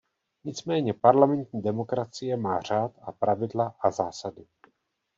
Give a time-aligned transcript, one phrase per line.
[0.43, 4.45] Nicméně parlamentní demokracie má řád a pravidla a zásady.